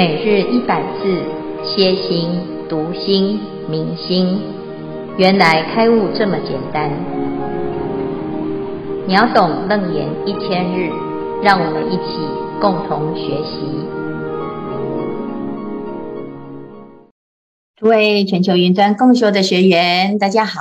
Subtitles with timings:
[0.00, 1.22] 每日一百字，
[1.62, 2.30] 歇心、
[2.70, 4.40] 读心、明心，
[5.18, 6.90] 原来开悟这么简单。
[9.06, 10.90] 秒懂楞严一千日，
[11.42, 12.16] 让我们一起
[12.62, 13.60] 共同学习。
[17.76, 20.60] 诸位全球云端共修的学员，大家好，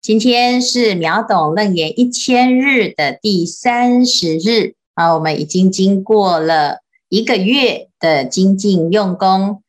[0.00, 6.83] 今天是秒懂楞严一千日的第三十日啊，我们已经经过了
[7.14, 7.88] 一个月。
[8.00, 9.62] 的精进用功，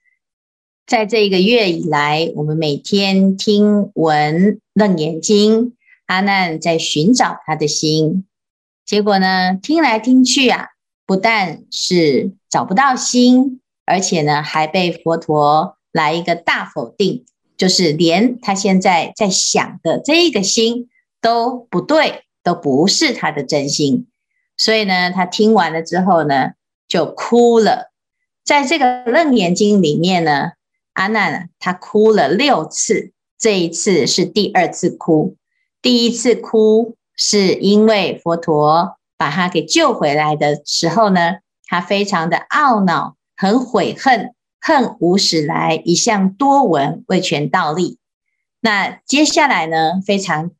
[0.85, 5.73] 在这一个月以来，我们每天听闻楞严经，
[6.05, 8.25] 阿难在寻找他的心。
[8.85, 10.67] 结果呢，听来听去啊，
[11.05, 17.23] 不但是找不到心，而且呢，还被佛陀来一个大否定，
[17.55, 20.89] 就是连他现在在想的这一个心
[21.21, 24.07] 都不对，都不是他的真心。
[24.57, 26.51] 所以呢，他听完了之后呢，
[26.87, 27.91] 就哭了。
[28.43, 30.51] 在这个《楞严经》里面呢，
[30.93, 35.35] 阿难他哭了六次，这一次是第二次哭。
[35.81, 47.97] 第一次哭是因为佛陀把他给救回来的时候呢，他非常的懊恼，很悔恨，恨无始来，一向多闻，未全道力。
[48.59, 50.51] 那接下来呢，非常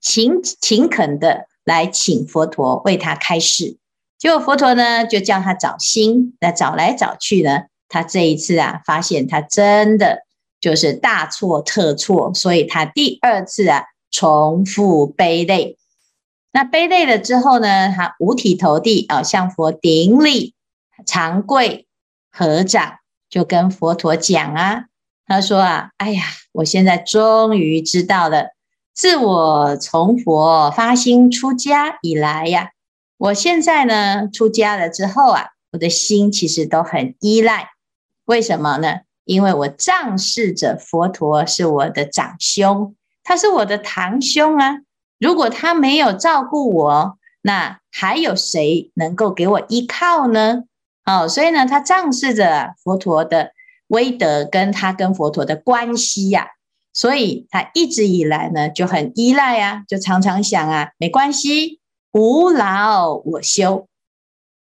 [0.00, 3.76] 勤勤恳的来请佛陀为他开示。
[4.20, 10.24] 结果佛陀呢，就叫他找心，那找来找去呢，他这一次啊，发现他真的
[10.60, 15.78] 就是大错特错，所以他第二次啊，重复悲泪。
[16.52, 20.52] 那悲泪了之后呢，他五体投地啊，向佛顶礼，
[21.06, 21.86] 长跪
[22.30, 22.98] 合掌，
[23.30, 24.84] 就跟佛陀讲啊，
[25.26, 28.48] 他说啊，哎呀，我现在终于知道了，
[28.92, 32.72] 自我从佛发心出家以来呀。
[33.20, 37.68] 我现在呢，出家了之后啊，我的心其实都很依赖。
[38.24, 39.00] 为什么呢？
[39.26, 44.78] 因为我仗势着佛陀是我的长兄，他是我的堂兄啊。
[45.18, 50.62] 如果他没有照顾我，那还有谁能够给我依靠呢？
[51.04, 53.52] 哦，所以呢，他仗势着佛陀的
[53.88, 56.46] 威德，跟他跟佛陀的关系呀，
[56.94, 61.79] 所以他一直以来呢就很依赖啊，就常常想啊，没关系。
[62.12, 63.86] 无劳我修，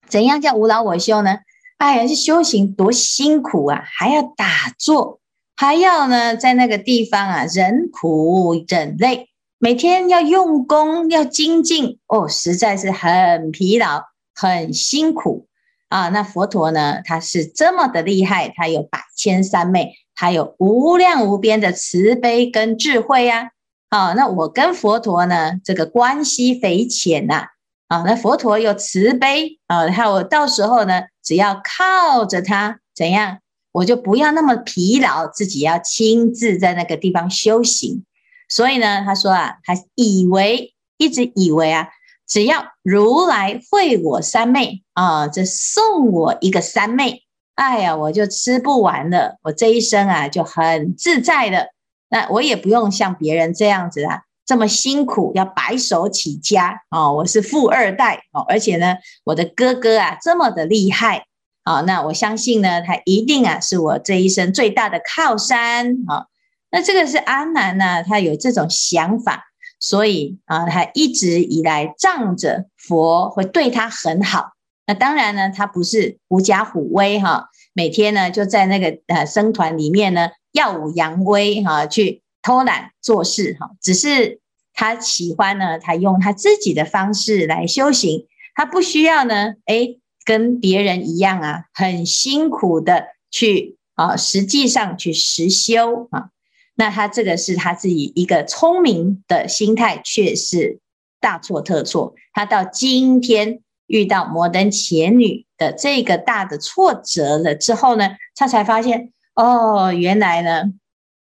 [0.08, 1.40] 怎样叫无劳我修呢？
[1.78, 5.20] 哎呀，这修行多辛苦啊，还要打坐，
[5.56, 14.02] 还要呢在那个地方啊忍苦忍累，每天要用功要精进哦，实在是很疲劳
[14.34, 15.46] 很辛苦
[15.90, 16.09] 啊。
[16.09, 23.52] 那佛陀呢，他是这么的厉害，他有百千三昧，他有无量无边的慈悲跟智慧呀、啊。
[23.90, 27.48] 啊，那我跟佛陀呢，这个关系匪浅呐。
[27.88, 33.38] 啊，那佛陀有慈悲啊，还有到时候呢，只要靠着他，怎样，
[33.72, 38.03] 我就不要那么疲劳，自己要亲自在那个地方修行。
[38.50, 41.88] 所以呢，他说啊，他以为一直以为啊，
[42.28, 47.24] 只要如来会我三昧啊，这送我一个三昧，
[47.56, 51.69] 哎呀，我就吃不完了，我这一生啊就很自在的。
[52.09, 57.13] 那我也不用像别人这样子啊，这么辛苦，要白手起家哦。
[57.13, 58.95] 我是富二代哦，而且呢，
[59.25, 61.25] 我的哥哥啊这么的厉害
[61.63, 61.81] 啊。
[61.81, 66.28] 那我相信呢，他一定啊是我这一生最大的靠山啊。
[66.72, 69.45] 那这个是阿南呢，他有这种想法，
[69.79, 74.51] 所以啊，他一直以来仗着佛会对他很好。
[74.85, 80.31] 那当然呢，他不是狐假虎威哈，每天呢就在那个呃僧团里面呢。
[80.53, 84.39] 耀武扬威哈，去偷懒做事哈，只是
[84.73, 96.29] 他喜欢呢，他用他自己的方式来修行，他不需要呢，诶，跟别人一样啊，很辛苦的去啊，实际上去实修啊，
[96.73, 100.80] 那他这个是他自己一个聪明的心态，却是
[101.19, 102.15] 大错特错。
[102.33, 109.12] 他到今天遇到摩登伽女的这个大的挫折了之后呢，他才发现。
[109.34, 110.74] 哦，原来呢，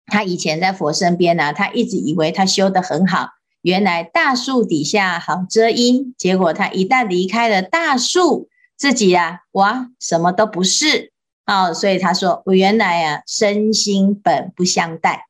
[0.06, 3.30] 他以前在佛身边呢、啊，他一直以为他修得很好。
[3.64, 11.12] 原来大树底下好遮阴，结果他一旦离开了大树，自己啊，哇，什么都不是
[11.48, 11.74] 哦。
[11.74, 15.26] 所以他说，我原来啊，身心本不相待。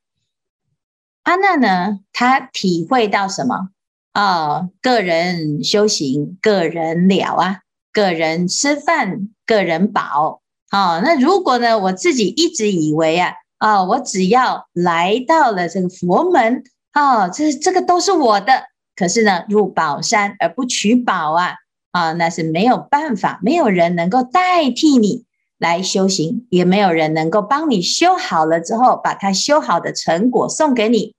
[1.22, 3.70] 阿难呢，他体会到什么？
[4.14, 7.60] 哦，个人修行，个人了啊，
[7.92, 10.40] 个人吃饭，个人饱。
[10.70, 16.62] 好、那如果呢，我自己一直以为啊，啊、我只要来到了这个佛门，
[16.94, 18.64] 哦，这这个都是我的。
[18.96, 21.54] 可是呢，入宝山而不取宝啊，
[21.92, 25.24] 啊、那是没有办法，没有人能够代替你
[25.58, 31.14] 来修行，也没有人能够帮你修好了之后，把它修好的成果送给你。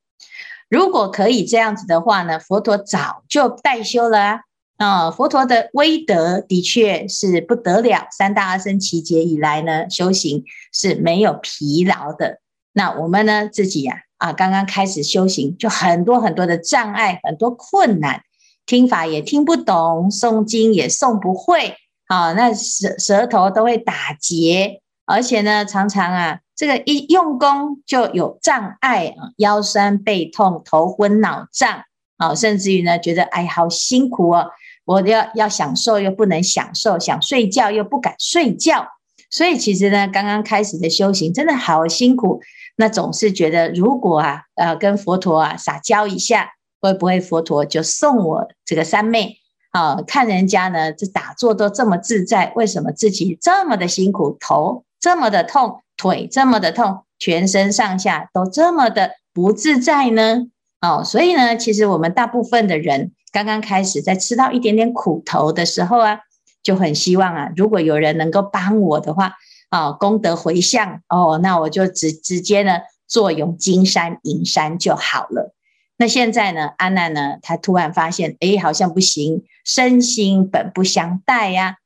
[0.69, 4.39] 如果可以这样子的话呢，佛陀早就代修了啊！
[4.77, 8.07] 啊，佛陀的威德的确是不得了。
[8.11, 12.39] 三大阿僧只劫以来呢，修行是没有疲劳的。
[12.71, 18.21] 那我们呢，自己呀，啊，刚刚开始修行，就很多很多的障碍，很多困难，
[18.65, 21.75] 听法也听不懂，诵经也诵不会。
[22.07, 31.83] 啊，那舌舌头都会打结，而且呢，常常啊，这个一用功就有障碍啊，腰酸背痛、头昏脑胀
[32.17, 34.47] 啊，甚至于呢，觉得哎，好辛苦哦，
[34.83, 38.85] 我要要享受又不能享受，想睡觉又不敢睡觉，
[39.31, 42.41] 所以其实呢，刚刚开始的修行真的好辛苦，
[42.75, 46.49] 那总是觉得如果啊，呃，跟佛陀啊撒娇一下，
[46.81, 49.37] 会不会佛陀就送我这个三昧？
[49.71, 60.47] 啊，看人家呢，这打坐都这么自在，为什么自己这么的辛苦，头这么的痛，腿这么的痛，全身上下都这么的不自在呢？
[60.79, 66.19] 哦，所以呢，其实我们大部分的人刚刚开始在吃到一点点苦头的时候啊，
[66.63, 69.33] 就很希望啊，如果有人能够帮我的话，
[69.69, 75.53] 啊，功德回向哦，那我就直直接呢，坐拥金山银山就好了。
[75.97, 81.78] 那现在呢，安娜呢，她突然发现，哎，好像不行，身心本不相待呀。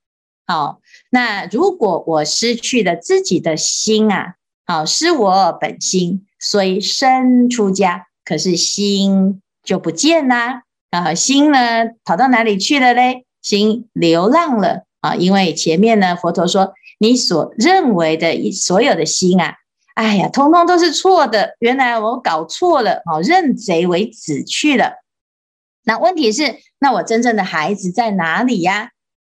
[0.46, 4.36] 好，那如果我失去了自己的心啊，
[4.66, 10.64] 好，失我本心，虽身出家，可是心就不见啦。
[10.92, 13.26] 啊，心呢，跑到哪里去了嘞？
[13.42, 19.56] 心流浪了啊，因为前面呢，佛陀说，你所认为的所有的心啊。
[19.96, 21.56] 哎呀，通通都是错的。
[21.60, 24.94] 原来我搞错了，哦，认贼为子去了。
[25.84, 28.90] 那问题是，那我真正的孩子在哪里呀？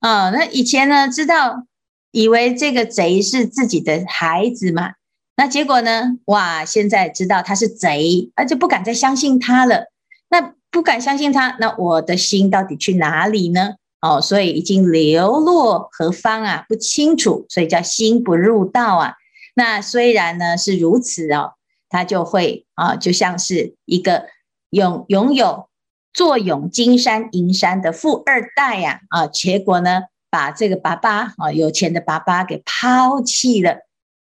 [0.06, 1.66] 哦那以前呢，知道
[2.12, 4.92] 以为这个贼是自己的孩子嘛？
[5.36, 6.16] 那结果呢？
[6.26, 9.86] 哇，现在知道他是贼，而且不敢再相信他了。
[10.28, 13.74] 那不敢相信他，那我的心到底去哪里呢？
[14.00, 16.64] 哦，所以已经流落何方啊？
[16.68, 19.14] 不清楚，所以叫心不入道啊。
[19.56, 21.54] 那虽然呢是如此哦，
[21.88, 24.26] 他就会啊，就像是一个
[24.70, 25.68] 拥拥有
[26.16, 33.80] 坐拥金山银山的富二代呀啊，结果呢把这个爸爸啊有钱的爸爸给抛弃了，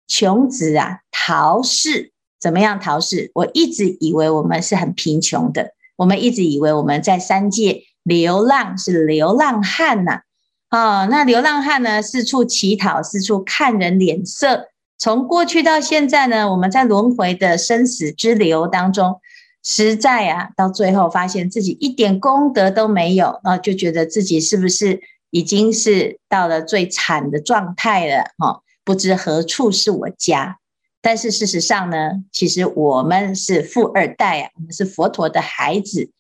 [0.07, 3.29] 穷子啊逃世，怎么样逃世？
[3.35, 10.21] 我一直以为我们是很贫穷的，我们一直以为我们在三界流浪是流浪汉呐
[10.69, 14.69] 啊，那流浪汉呢四处乞讨，四处看人脸色。
[14.97, 19.19] 从过去到现在呢，我们在轮回的生死之流当中，
[19.63, 28.25] 实在啊，到最后发现自己一点功德都没有，啊，就觉得自己是不是已经是到了最惨的状态了？
[28.37, 30.59] 哈，不知何处是我家。
[31.01, 36.11] 但是事实上呢，其实我们是富二代啊，我们是佛陀的孩子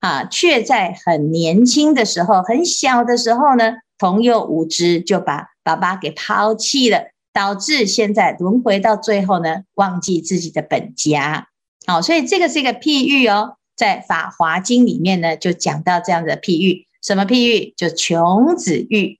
[0.00, 7.10] 啊，却在很年轻的时候、很小的时候呢，童幼无知就把爸爸给抛弃了。
[7.32, 11.46] 导致现在轮回到最后呢，忘记自己的本家。
[11.86, 16.86] 好，所以这个是一个譬喻哦，在《法华经》里面呢，就讲到这样的譬喻。
[17.02, 17.72] 什么譬喻？
[17.76, 19.18] 就穷子喻。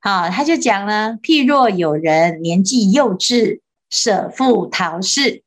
[0.00, 5.42] 好，他就讲了：譬若有人年纪幼稚，舍父逃世，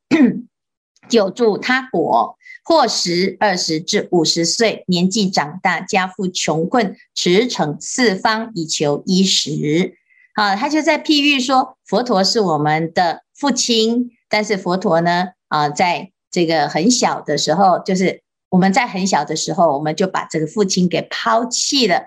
[1.08, 9.96] 久住他国，或十、二十至五十岁，年纪长大，家父穷困，驰骋四方以求衣食。
[10.34, 22.04] 啊，他就在譬喻说，佛陀是我们的父亲，但是佛陀呢，啊，在这个很小的时候，就是我们在很小的时候，我们就把这个父亲给抛弃了。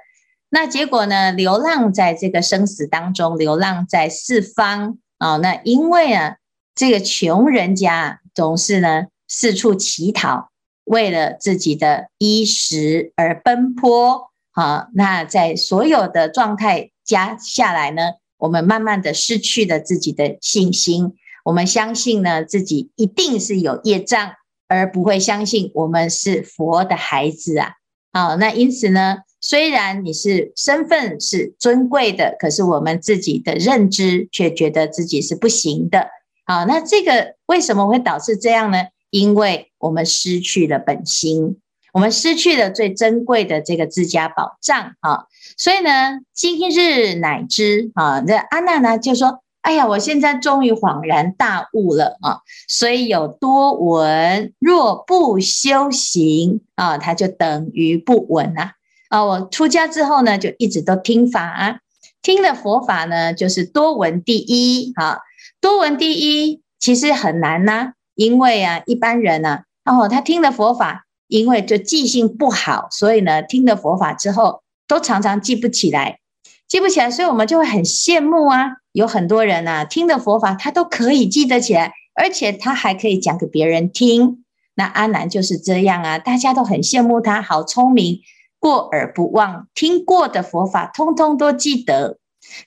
[0.50, 5.38] 那结果呢，流浪在这个生死当中，流浪在四方啊。
[5.38, 6.36] 那因为啊，
[6.74, 10.50] 这个穷人家总是呢四处乞讨，
[10.84, 14.88] 为了自己的衣食而奔波啊。
[14.92, 16.90] 那在所有的状态。
[17.08, 18.02] 加下来呢，
[18.36, 21.14] 我们慢慢的失去了自己的信心。
[21.48, 24.32] 我们相信呢，自己一定是有业障，
[24.68, 27.70] 而不会相信我们是佛的孩子啊。
[28.12, 36.08] 好，那因此呢，虽然你是身份是尊贵的，可是我们自己的认知却觉得自己是不行的。
[36.44, 38.84] 好，那这个为什么会导致这样呢？
[39.08, 41.56] 因为我们失去了本心。
[41.94, 45.24] 我们失去了最珍贵的这个自家宝藏啊，
[45.56, 52.40] 所以呢，今日乃知啊，那阿难呢就说：“哎呀，我现在终于恍然大悟了啊！
[52.66, 58.70] 所以有多闻，若不修行啊，它就等于不闻呐
[59.10, 59.22] 啊！
[59.26, 61.80] 我出家之后呢，就一直都听法啊，
[62.22, 65.18] 听了佛法呢，就是多闻第一啊，
[65.60, 76.20] 多闻第一其实很难呐、因为啊，一般人呢、啊，哦，他听了佛法，因为就记性不好，所以呢，听了佛法之后，都常常记不起来，
[76.68, 84.44] 记不起来，所以我们就会很羡慕啊，有很多人啊，听的佛法，他都可以记得起来，而且他还可以讲给别人听。
[84.74, 88.20] 那阿难就是这样啊，大家都很羡慕他，好聪明。
[88.60, 92.18] 过耳不忘，听过的佛法通通都记得。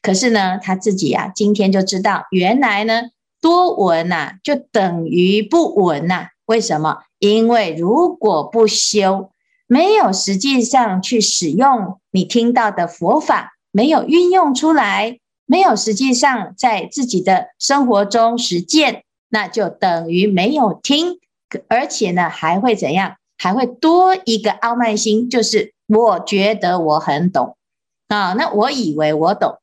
[0.02, 3.04] 可是呢，他自己啊，今天就知道，原来呢，
[3.42, 6.28] 多闻呐，就等于不闻呐。
[6.46, 7.00] 为什么？
[7.20, 9.32] 因为如果不修，
[9.68, 21.20] 没有实际上去使用你听到的佛法，没有运用出来，没有实际上在自己的生活中实践，那就等于没有听，
[21.68, 23.16] 而且呢，还会怎样？
[23.38, 25.74] 还会多一个傲慢心，就是。
[25.94, 27.58] 我觉得我很懂
[28.08, 29.58] 啊，那我以为我懂，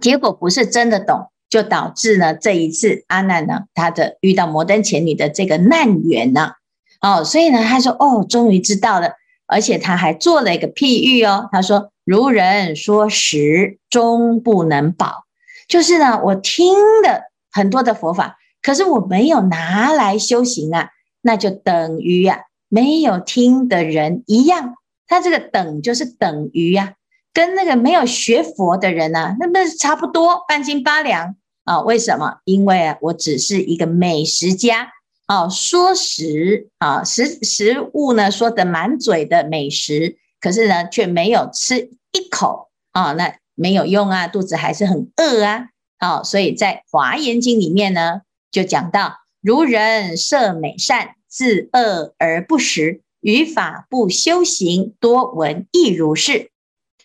[0.00, 6.52] 结果不是真的懂，就导致呢这一次阿难呢他的遇到摩登前女的这个难缘呢，
[7.00, 9.14] 哦，所以呢他说哦，终于知道了，
[9.48, 15.26] 而且他还做了一个譬喻哦，他说如人说食，终不能饱，
[15.68, 16.74] 就是呢我听
[17.04, 20.90] 了很多的佛法，可是我没有拿来修行啊，
[21.20, 24.74] 那就等于啊没有听的人一样。
[25.06, 26.94] 他这个等就是等于呀、啊，
[27.32, 31.80] 跟那个没有学佛的人呢、啊，那差不多半斤八两啊？
[31.82, 32.38] 为什么？
[32.44, 34.88] 因为啊，我只是一个美食家
[35.26, 45.68] 啊，说食啊，食食物呢说得满嘴的美食，可是呢却没有吃一口啊，那没有用啊，肚子还是很饿啊。
[45.98, 53.02] 啊，所以在《华严经》里面呢，就讲到如人设美善，自恶而不食。
[53.20, 56.50] 于法不修行，多闻亦如是。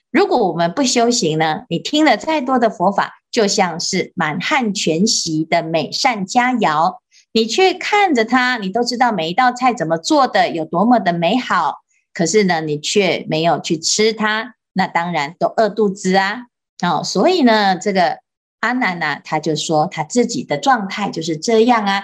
[0.09, 1.65] 如果我们不修行呢？
[1.67, 7.00] 你听了再多的佛法，就像是满汉全席的美善佳肴，
[7.33, 11.79] 你去看着它，你都知道每一道菜怎么做的，有多么的美好。
[12.13, 16.48] 可是呢，你却没有去吃它，那当然都饿肚子啊！
[16.84, 18.20] 哦，所以呢，这个
[18.60, 22.03] 阿难呢，他就说他自己的状态就是这样啊。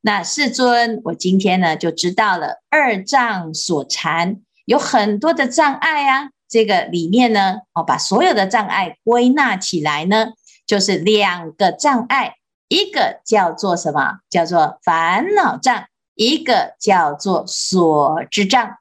[0.00, 6.28] 那世尊，我今天呢就知道了二障所缠，有很多的障碍啊。
[6.48, 10.28] 这个里面呢，我把所有的障碍归纳起来呢，
[10.64, 12.36] 就是两个障碍，
[12.68, 14.18] 一个叫做什么？
[14.30, 18.76] 叫做烦恼障，一个叫做所知障。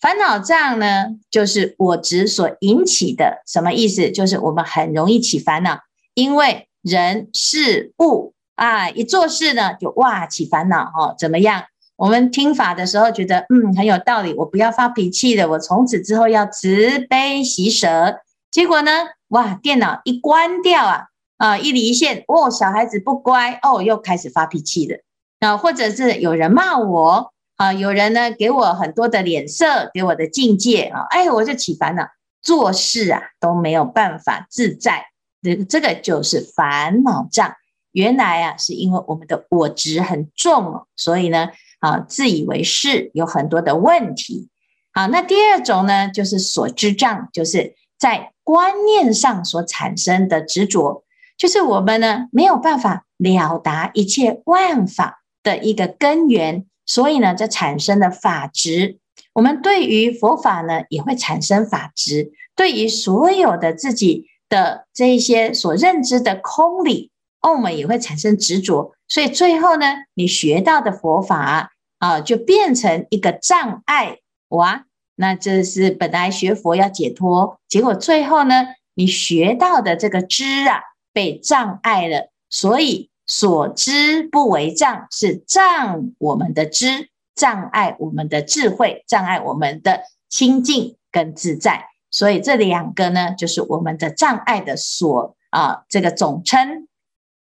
[0.00, 4.10] 烦恼障呢，就是我执所引起的，什么意思？
[4.10, 5.80] 就是我们很容易起烦恼，
[6.14, 8.34] 因为人事物。
[8.56, 11.62] 啊，一做事呢，就哇起烦恼哦，怎么样？
[11.96, 18.18] 我们听法的时候觉得嗯很有道理，我不要发脾气的，我从此之后要慈悲喜舍。
[18.50, 18.92] 结果呢，
[19.28, 21.04] 哇，电脑一关掉啊，
[21.38, 24.98] 啊一离线，哦，小孩子不乖哦，又开始发脾气了。
[25.38, 32.08] 啊，或者是有人骂我啊，有人呢给我很多的脸色，给我的境界啊，哎，我就起烦恼，
[32.40, 35.04] 做事啊都没有办法自在，
[35.42, 37.54] 这这个就是烦恼障。
[37.92, 41.50] 原来啊，是因为我们的我执很重，所以呢，
[41.80, 44.48] 啊，自以为是，有很多的问题。
[44.94, 51.04] 好，那第二种呢，就是所知障，就是在观念上所产生的执着，
[51.36, 58.98] 就是我们呢没有办法了达一切万法的一个根源，所以呢，这产生的法执。
[59.32, 67.12] 我们对于佛法呢，也会产生法执，对于所有的自己的这一些所认知的空理。
[67.40, 71.70] 我们也会产生执着，所以最后呢，你学到的佛法
[72.00, 74.18] 啊，就变成一个障碍
[74.48, 74.84] 哇。
[75.14, 80.80] 那这是本来学佛要解脱，结果最后呢，你学到的这个知啊，
[81.12, 82.30] 被障碍了。
[82.50, 91.84] 所以所知不为障，是障我们的知，障碍我们的智慧，障碍我们的清净跟自在。
[92.10, 96.88] 所以这两个呢，就是我们的障碍的所啊，这个总称。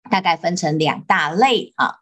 [0.10, 1.96] 大概分成两大类啊，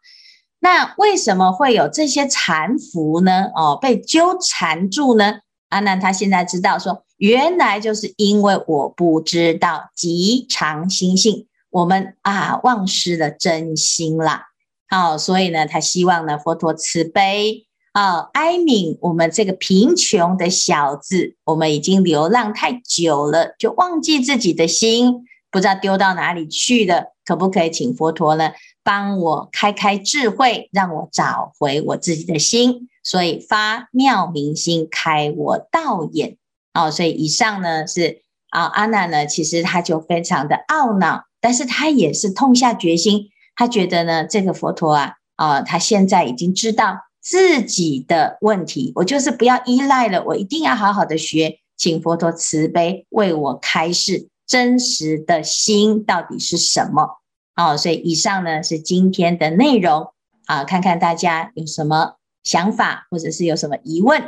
[0.58, 3.50] 那为什么会有这些缠缚呢？
[3.54, 5.40] 哦，被纠缠住呢？
[5.68, 14.46] 阿难他现在知道说，原来就是因为我不知道极常心性，我们啊忘失了真心啦。
[14.88, 25.24] 好，所以呢，他希望呢佛陀慈悲啊，哀悯我们这个贫穷的小子，我们已经流浪太久了，就忘记自己的心。
[25.52, 28.52] 不知道丢到哪里去了，可不可以请佛陀呢
[28.84, 32.88] 帮我开开智慧，让我找回我自己的心？
[33.02, 36.36] 所以发妙明心，开我道眼。
[36.72, 57.20] 哦，所以以上呢是啊，阿难呢，其实他就非常的懊恼，但是他也是痛下决心，他觉得呢，这个佛陀啊，啊，他现在已经知道自己的问题，我就是不要依赖了，我一定要好好的学，请佛陀慈悲为我开示真实的心到底是什么。
[57.54, 60.12] 好，所以以上呢是今天的内容
[60.46, 64.20] 啊，看看大家有什么想法，或者是有什么疑问。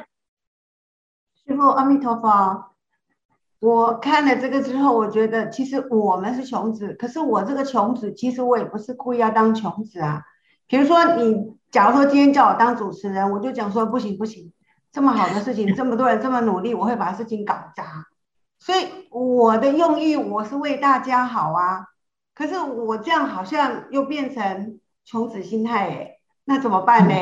[1.46, 2.71] 师父阿弥陀佛。
[3.62, 10.20] 我看了这个之后，我觉得其实我们是穷子，可是我这个穷子，其实我也不是故意要当穷子啊。
[10.66, 14.52] 比如说你，假如说今天叫我当主持人，我就讲说不行不行，
[14.90, 18.08] 这么好的事情，这么多人这么努力，我会把事情搞砸。
[18.58, 21.86] 所以我的用意，我是为大家好啊。
[22.34, 27.14] 可是我这样好像又变成穷子心态诶，那怎么办呢？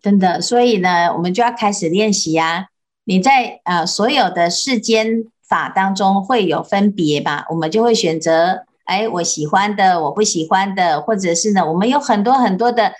[0.00, 2.68] 真的，所以呢，我们就要开始练习呀。
[3.04, 7.46] 你在呃所有的世间法当中会有分别吧？
[7.50, 12.92] 我们就会选择，哎，我喜欢的，我不喜欢的，或者是呢，我们有很多很多的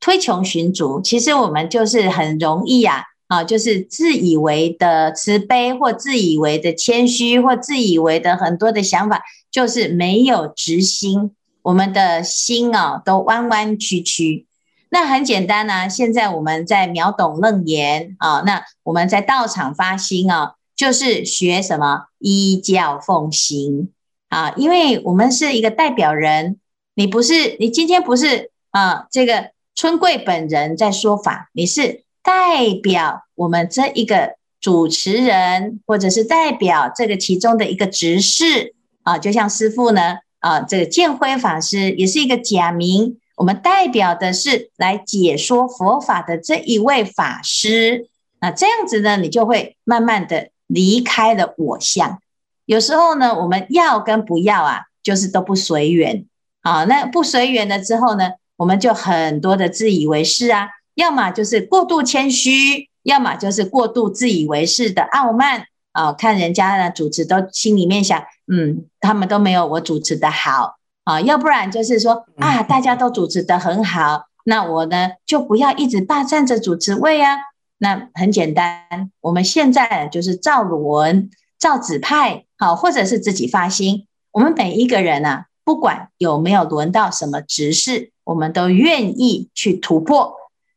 [0.00, 1.00] 推穷寻足。
[1.02, 14.46] 其实我们就是很容易呀，啊，就是自以为的慈悲，或自以为的谦虚，或自以为的很多的想法，就是没有直心，我们的心啊都弯弯曲曲。
[14.92, 23.92] 那很简单呢、啊，现在我们在秒懂楞严啊，那我们在道场发心啊，就是学什么依教奉行
[24.28, 26.58] 啊，因为我们是一个代表人，
[26.94, 43.19] 你不是，你今天不是啊，这个春贵本人在说法，你是代表我们这一个主持人，或者是代表这个其中的一个执事啊，就像师父呢啊，这个建辉法师也是一个假名。
[43.40, 48.06] 我们代表的是来解说佛法的这一位法师，
[48.38, 52.20] 那这样子呢，你就会慢慢的离开了我相。
[52.66, 56.26] 有时候呢，我们要跟不要啊，就是都不随缘
[56.60, 56.84] 啊。
[56.84, 66.12] 那不随缘了之后呢，我们就很多的自以为是啊，要么就是过度谦虚，要么就是过度自以为是的傲慢啊。
[66.12, 68.22] 看人家呢主持，都心里面想，
[68.52, 70.76] 嗯，他们都没有我主持的好。
[71.04, 77.36] 啊，要不然就是说啊，大家都主持的很好，那我呢就不要一直霸占着主持位啊。
[77.78, 84.06] 那很简单，我们现在就是照轮、照指派，好，或者是自己发心。
[84.32, 90.34] 我们每一个人啊，不管有没有轮到什么执事，我们都愿意去突破。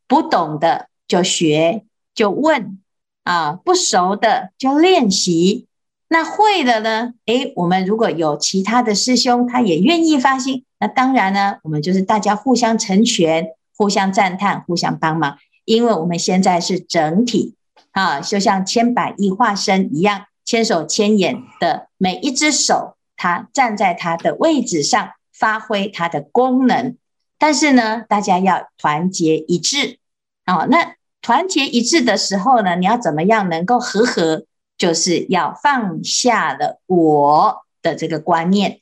[0.07, 1.83] 不懂的就学，
[2.15, 2.79] 就问
[3.23, 5.67] 啊，不熟的就练习。
[6.13, 7.15] 那会的呢？
[7.25, 15.39] 诶，我们如果有其他的师兄，他也愿意发心，那当然呢，我们就是大家互相成全、互相赞叹、互相帮忙。
[15.65, 17.55] 因为我们现在是整体
[17.93, 26.95] 啊，就像千百亿化身一样，千手千眼的每一只手，它站在它的位置上，发挥它的功能。
[27.39, 29.97] 但是呢，大家要团结一致
[30.45, 30.67] 啊。
[30.69, 34.45] 那团结一致的时候呢，你要怎么样能够和合？
[34.77, 38.81] 就是要放下了我的这个观念，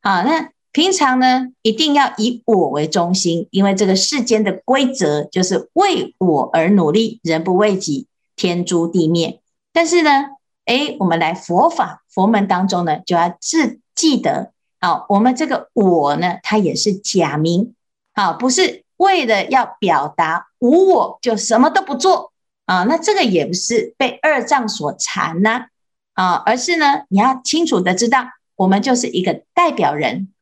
[0.00, 9.40] 好，那平常呢，一定要以我为中心，因为这个世间的规则就是为我而努力，人不为己，天诛地灭。
[9.72, 10.10] 但是呢，
[10.64, 17.74] 诶，我们来佛法佛门当中呢，就要自记得，好，我们这个我呢，它也是假名，
[18.14, 22.31] 好，不是为了要表达无我就什么都不做。
[22.64, 25.66] 啊，那这个也不是被二障所缠呢，
[26.14, 30.32] 啊，而是呢，你要清楚的知道，我们就是一个代表人，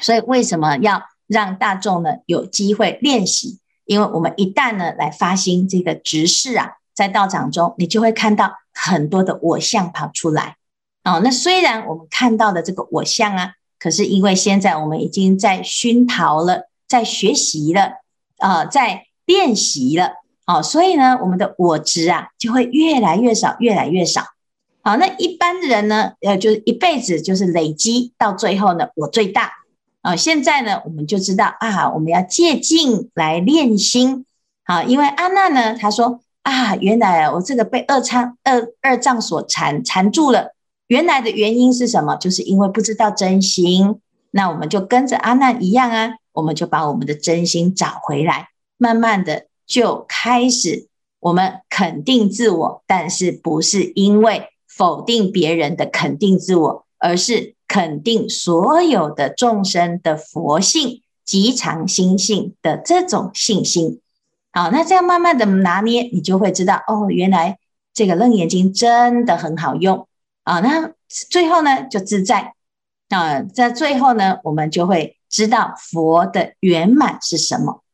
[0.00, 3.60] 所以为什么要让大众呢有机会练习？
[3.84, 10.56] 因为我们一旦呢来发心这个执事啊，在道场中，你就会看到很多的我相跑出来。
[11.04, 17.92] 哦，那虽然我们看到的这个我相啊，可是因为现在我们已经在熏陶了，在学习了，
[18.38, 20.14] 啊，在练习了。
[20.50, 24.24] 哦，所以呢，我们的我执啊，就会越来越少，越来越少。
[24.82, 29.52] 好，那一般人呢，呃，就是一辈子就是累积到最后呢，我最大。
[30.02, 34.26] 啊，现在呢，我们就知道啊，我们要借镜来练心。
[34.64, 40.54] 好，因为阿难呢，他说啊，原来我这个被二障二二障所缠缠住了，
[40.88, 42.16] 原来的原因是什么？
[42.16, 44.00] 就是因为不知道真心。
[44.32, 49.49] 那我们就跟着阿难一样啊，我们就把我们的真心找回来，慢慢的。
[49.70, 50.88] 就开始，
[51.20, 64.00] 我们肯定自我，但是不是因为否定别人的肯定自我，而是肯定所有的众生的佛性、极常心性的这种信心。
[64.50, 67.56] 好，那这样慢慢的拿捏，你就会知道，哦，原来
[67.94, 70.08] 这个《楞严经》真的很好用
[70.42, 70.58] 啊。
[70.58, 70.90] 那
[71.30, 72.54] 最后呢就自在
[73.10, 77.84] 啊，在最后呢，我们就会知道佛的圆满是什么。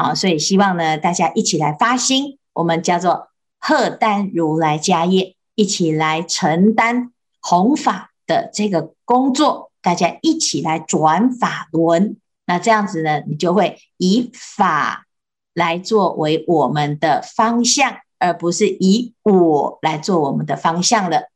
[0.00, 12.16] 好，所以希望呢，大家一起来发心，我们叫做荷担如来家业，一起来承担弘法的这个工作，大家一起来转法轮。
[12.46, 15.08] 那这样子呢，你就会以法
[15.52, 21.28] 来作为我们的方向，而不是以我来做我们的方向了。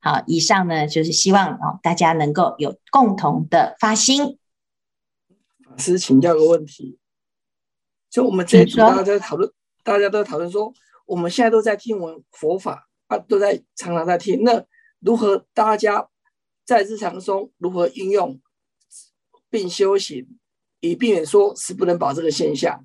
[0.00, 4.38] 好，以上呢就是希望哦，大家能够有共同的发心。
[5.64, 6.98] 法师请教个问题。
[8.12, 9.50] 就我们这一组，大家在讨论，
[9.82, 10.70] 大家都在讨论说，
[11.06, 14.42] 我们现在都在听闻佛法啊，都在常常在听。
[14.44, 14.62] 那
[15.00, 16.06] 如何大家
[16.66, 18.38] 在日常中如何应用
[19.48, 20.28] 并修行，
[20.80, 22.84] 以避免说是不能保这个现象？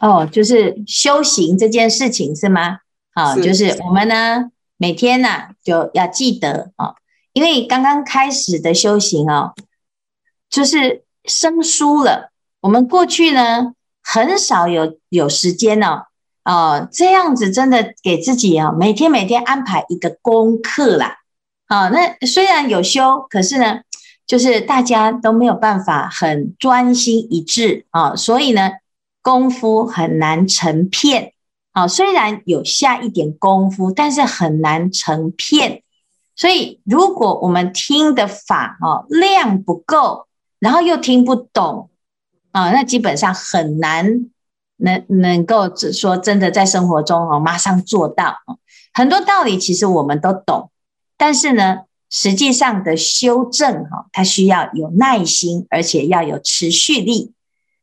[0.00, 2.80] 哦，就是修行这件事情是吗？
[3.12, 6.96] 啊，就是我们呢每天呢、啊、就要记得啊，
[7.32, 9.54] 因为刚刚开始的修行哦，
[10.50, 12.27] 就是生疏了。
[12.60, 16.02] 我们过去呢，很少有有时间呢、
[16.44, 21.18] 哦，哦，这样子真的给自己啊、每天每天安排一个功课啦，
[21.66, 23.80] 啊、那虽然有修，可是呢，
[24.26, 27.86] 就是大家都没有办法很专心一致。
[27.90, 28.72] 啊、所以呢，
[29.22, 31.34] 功夫很难成片，
[31.72, 35.84] 啊、虽然有下一点功夫，但是很难成片，
[36.34, 40.26] 所以如果我们听的法哦量不够，
[40.58, 41.87] 然后又听不懂。
[42.58, 44.26] 啊，那基本上很难
[44.78, 48.34] 能能够只说真的在生活中哦，马上做到。
[48.92, 50.70] 很多道理其实我们都懂，
[51.16, 57.32] 但是呢，实际上的修正哈，它需要有耐心，而且要有持续力。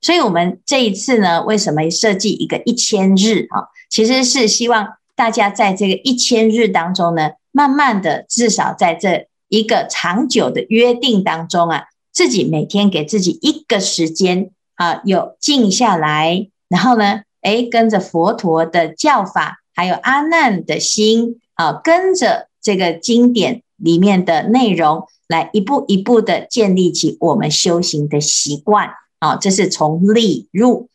[0.01, 3.69] 所以，我们这一次呢，为什么设计一个一千日啊？
[3.89, 14.51] 其实是希望大家在这个一千日当中呢，慢慢的，至少在这一个长久的约定当中啊，自己每天给自己一个时间。
[14.75, 28.91] 啊，有静下来，然后呢，诶，跟着佛陀的教法，还有阿难的心，啊，跟着这个经典里面的内容，来一步一步的建立起我们修行的习惯。
[29.19, 30.89] 啊，这是从理入，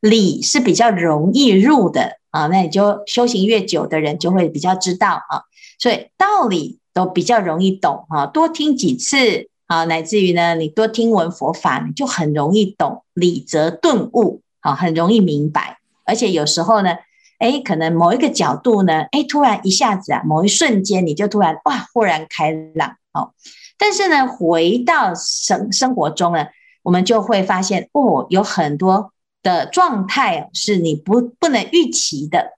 [0.00, 5.44] 理是比较容易入的啊，那你就修行越久的人就会比较知道啊，
[5.78, 9.50] 所以道理都比较容易懂啊，多听几次。
[9.68, 15.78] 好，乃至于呢，你多听闻佛法，你就很容易懂理则顿悟，好，很容易明白。
[16.04, 16.98] 而且有时候呢，
[17.40, 23.32] 诶，可能某一个角度呢，诶，突然一下子啊，某一瞬间你就突然哇，豁然开朗，哦。
[23.76, 26.46] 但是呢，回到生生活中呢，
[26.84, 32.52] 我们就会发现，哦，有很多的状态是你不不能预期的。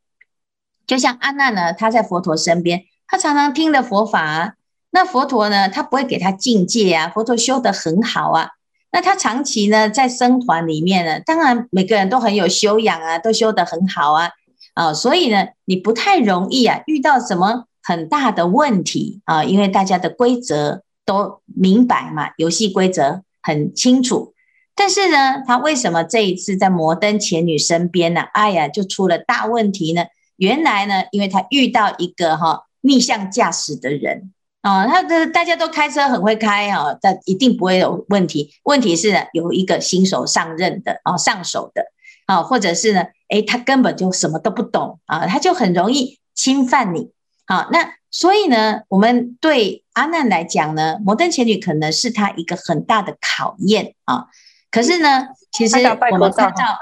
[0.87, 4.57] 就像阿难呢，他在佛陀身边，他常常听的佛法。
[4.91, 8.49] 那佛陀呢，他不会给他境界啊，佛陀修得很好啊。
[8.91, 14.31] 那他长期呢在僧团里面呢，当然每个人都很有修养啊，都修得很好啊，
[14.73, 24.33] 啊，所以呢，你不太容易啊遇到什么很大的问题啊，因为大家的规则都明白嘛，游戏规则很清楚。
[24.75, 28.23] 但是呢，他为什么这一次在摩登前女身边呢？
[28.33, 30.07] 哎呀，就出了大问题呢？
[30.37, 34.33] 原来呢，因为他遇到一个哈逆向驾驶的人。
[34.61, 38.53] 啊，他的大家都开车很会开啊，但一定不会有问题。
[38.65, 41.85] 问题是呢，有一个新手上任的啊，上手的
[42.27, 47.13] 啊，或者是呢，诶，他根本就什么都不懂啊，他就很容易侵犯你。
[47.47, 54.27] 好，那所以呢，我们对阿难来讲呢，摩登前女可能是他一个很大的考验啊。
[54.71, 55.77] 可是呢，其实
[56.11, 56.79] 我们看到，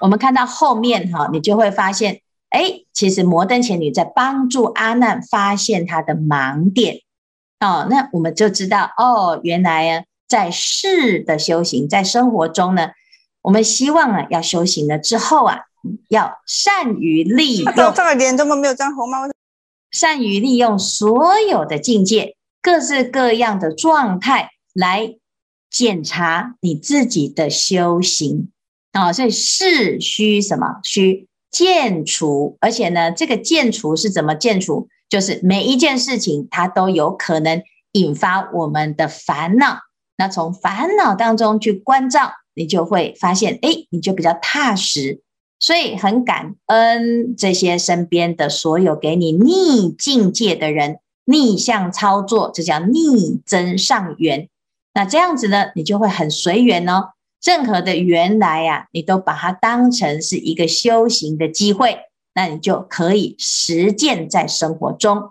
[0.00, 2.20] 我们看到后面哈，你就会发现。
[2.50, 6.96] 哎，其实摩登前女在帮助阿难发现他的盲点
[7.60, 12.90] 哦，那我们就知道哦，原来啊，在世的修行，在生活中呢，
[13.42, 15.60] 我们希望啊，要修行了之后啊，
[16.08, 17.72] 要善于利用。
[17.94, 19.18] 这个脸怎么没有张红吗？
[19.92, 25.16] 善于利用所有的境界，各式各样的状态来
[25.70, 28.50] 检查你自己的修行
[28.92, 30.80] 啊，哦，所以是需什么？
[30.82, 31.28] 需。
[31.50, 34.88] 见除，而且呢，这个见除是怎么见除？
[35.08, 39.78] 就是每一件事情它都有可能引发我们的烦恼。
[40.16, 45.22] 那从烦恼当中去关照，你就会发现，哎，你就比较踏实。
[45.58, 54.48] 所以很感恩这些身边的所有给你逆境界的人，逆向操作，这叫逆增上缘。
[54.94, 57.10] 那这样子呢，你就会很随缘哦。
[57.42, 61.98] 任何的原来呀、啊，你都把它当成是一个修行的机会，
[62.34, 65.30] 那你就可以实践在生活中。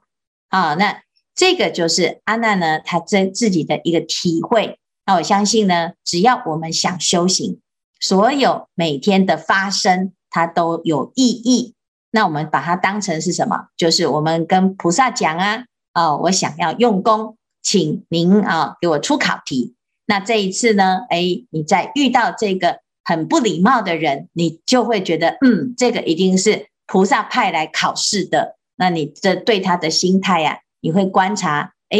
[0.49, 0.73] 啊。
[0.73, 1.01] 那
[1.35, 4.79] 这个就是阿难呢，他真自己的一个体会。
[5.05, 7.59] 那我相信呢，只要我们想修行，
[7.99, 11.73] 所有每天的发生，它都有意义。
[12.11, 13.67] 那我们把它当成是什么？
[13.77, 19.75] 就是我们跟菩萨讲啊，哦，我想要用功，请您啊给我出考题。
[20.09, 28.55] 那这一次呢，哎，你在遇到这个很不礼貌的人，你就会觉得，嗯，这个一定是菩萨派来考试的。
[28.75, 31.99] 那你这对他的心态呀、你会观察，哎，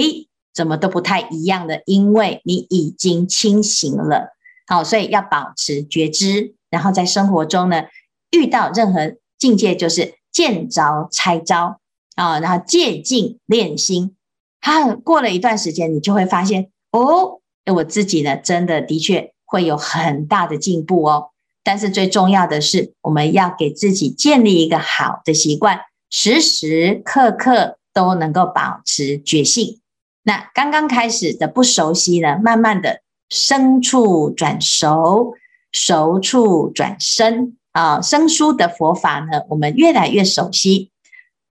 [0.52, 4.36] 怎么都不太一样的，因为你已经清醒了。
[4.65, 7.84] 好，所以要保持觉知，然后在生活中呢，
[8.32, 11.80] 遇到任何境界，就是见招拆招
[12.15, 14.15] 啊，然后借境练心。
[14.60, 17.38] 他过了一段时间，你就会发现，哦，
[17.71, 21.29] 我自己呢，真的的确会有很大的进步哦。
[21.63, 29.79] 但是最重要的是，我们要给自己建立一个好的习惯，时时刻刻都能够保持觉性。
[30.23, 33.01] 那刚刚开始的不熟悉呢，慢慢的。
[33.32, 35.36] 生处转熟，
[35.71, 38.01] 熟处转生啊！
[38.01, 40.89] 生疏的佛法呢，我们越来越熟悉；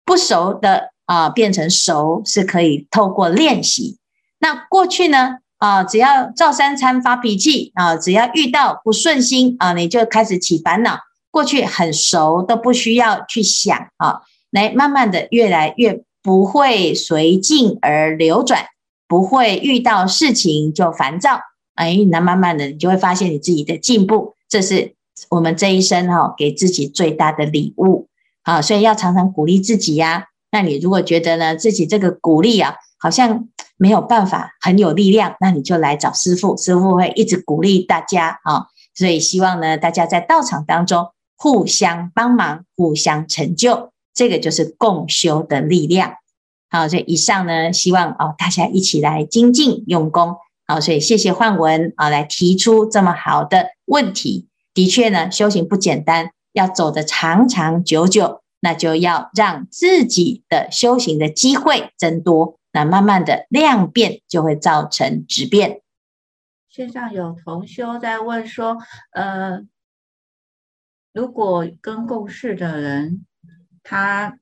[0.04, 3.98] 不熟的啊，变成熟，是可以透过练习。
[4.40, 10.98] 那过去呢啊，只要照三餐发脾气啊，只要遇到不顺心啊，你就开始起烦恼。
[11.30, 18.66] 过去很熟，都不需要去想啊，来慢慢的越来越不会随境而流转，
[19.06, 21.40] 不会遇到事情就烦躁。
[21.74, 24.94] 哎，那慢慢的，你就会发现你自己的进步，这是
[25.28, 28.08] 我们这一生哈给自己最大的礼物
[28.42, 28.62] 啊！
[28.62, 30.26] 所以要常常鼓励自己呀。
[30.50, 38.66] 那你如果觉得呢，自己这个鼓励啊，好像没有办法很有力量，那你就来找师傅，师傅会一直鼓励大家啊。
[38.94, 46.14] 所以希望呢，大家在道场当中互相帮忙，互相成就，这个就是共修的力量。
[46.68, 50.36] 好，所以以上呢，希望哦大家一起来精进用功。
[50.66, 54.48] 好，所以谢谢焕文啊，来提出这么好的问题。
[54.74, 62.57] 的确呢，修行不简单，要走得长长久久，那就要让自己的修行的机会增多。
[62.78, 65.80] 那慢慢的量变就会造成质变。
[66.68, 68.78] 线上有同修在问说，
[69.10, 69.62] 呃，
[71.12, 73.26] 如果跟共事的人
[73.82, 74.38] 他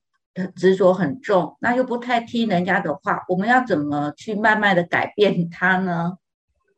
[0.55, 6.19] 执着很重，那又不太听人家的话，我们要怎么去慢慢的改变他呢？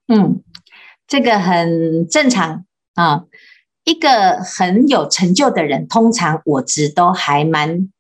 [0.06, 0.44] 嗯，
[1.08, 3.24] 这个很正常啊。
[3.84, 7.90] 一个很有成就的人，通常我执都还蛮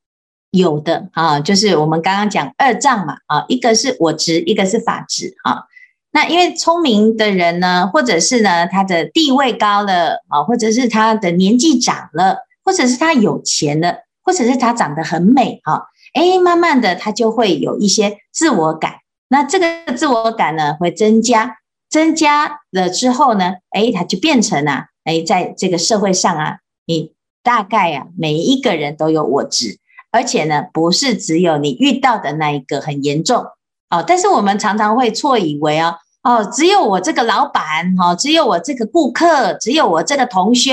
[0.50, 1.40] 有的啊。
[1.40, 5.64] 就是我们刚刚讲二障嘛啊，一个是我执，一个是法执啊。
[6.10, 14.04] 那因为聪明的人呢，或者是呢他的地位高了啊，或者是他的年纪长了，或者是他有钱了。
[14.24, 18.96] 或者是他长得很美哈，哎，慢慢的他就会有一些自我感，
[19.28, 29.78] 那这个自我感呢会增加，增加了之后呢，哎，他就变成啊，哎，在这个社会上啊，你大概啊每一个人都有我执，
[30.10, 33.44] 而且呢不是只有你遇到的那一个很严重
[33.90, 40.72] 哦，但是我们常常会错以为哦哦，只有我这个老板哦，只有我这个顾客，只有我这个同修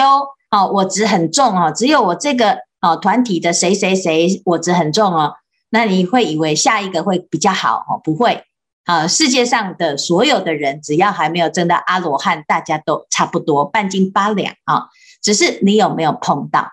[0.51, 2.65] 哦，我执很重哦，只有我这个。
[2.81, 5.33] 哦，团体的谁谁谁我执很重哦，
[5.71, 7.97] 那你会以为下一个会比较好哦？
[8.03, 8.43] 不会
[8.83, 16.67] 啊，世界上的所有的人，只要还没有证到阿罗汉，大家都差不多半斤八两啊，只是你有没有碰到？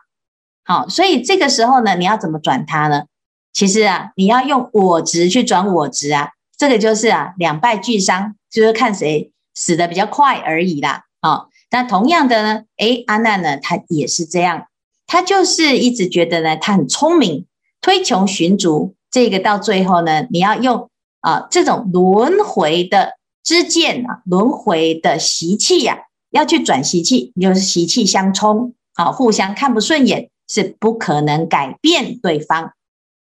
[0.65, 3.05] 好，所以这个时候呢，你要怎么转它呢？
[3.53, 11.03] 其实啊，你要用我执去转我执啊，这个就是啊，两败俱伤，就是看谁死的比较快而已啦。
[11.21, 14.67] 啊，那同样的呢，诶，阿难呢，他也是这样。
[15.07, 17.45] 他就是一直觉得呢，他很聪明，
[17.81, 20.89] 推穷寻足，这个到最后呢，你要用
[21.21, 25.99] 啊这种轮回的之见啊，轮回的习气呀，
[26.31, 32.73] 要去转习气，就是习气相冲啊，互相看不顺眼，是不可能改变对方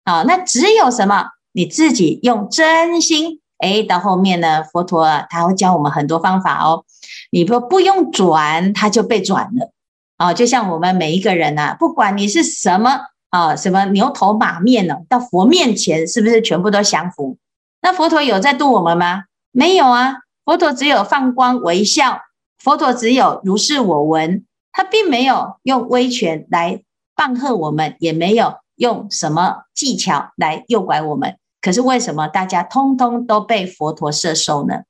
[0.05, 0.23] 啊。
[0.25, 6.85] 那只有什么，你自己用真心，哎，到后面呢，佛陀啊，他会教我们很多方法哦。
[7.31, 9.73] 你不不用转，他就被转了。
[10.18, 17.38] 啊，就像我们每一个人呐、啊，不管你是什么啊，什么牛头马面呢，到佛面前是不是全部都降服？
[17.81, 19.25] 那佛陀有在度我们吗？
[19.51, 22.21] 没有啊，佛陀只有放光微笑，
[22.59, 26.83] 佛陀只有如是我闻，他并没有用威权来
[27.23, 31.37] 棒喝我们，也没有用什么技巧来诱拐我们。
[31.61, 34.81] 可是为什么大家通通都被佛陀摄受呢？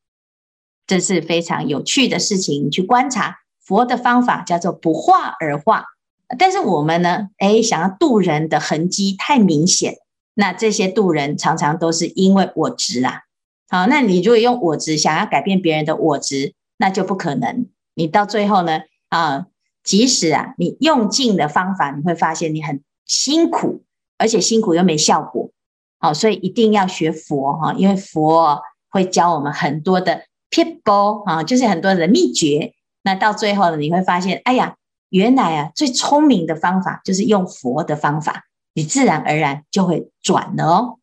[0.86, 3.40] 这是非常有趣的事情，你去观察。
[3.62, 5.84] 佛的方法叫做不化而化，
[6.38, 9.96] 但是我们呢，诶，想要渡人的痕迹太明显，
[10.32, 13.20] 那这些渡人常常都是因为我执啊。
[13.68, 17.66] 好，那你如果用我执想要改变别人的我执，那就不可能。
[17.94, 19.48] 你到最后呢，啊，
[19.82, 23.82] 即使啊你用尽的方法，你会发现你很辛苦，
[24.18, 25.50] 而且辛苦又没效果。
[25.98, 32.72] 好，所以一定要学佛哈，因为佛会教我们很多的 people 啊，就是很多的秘诀。
[33.02, 34.76] 那到最后呢，你会发现，哎呀，
[35.10, 38.44] 原来啊最聪明的方法就是用佛的方法。
[38.74, 40.98] 你自然而然就会转了哦。